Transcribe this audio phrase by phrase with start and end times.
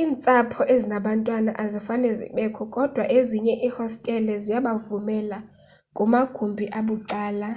[0.00, 5.38] iintsapho ezinabantwana azifane zibekho kodwa ezinye iihostele ziyabavumela
[5.96, 7.48] kumagumbi abucala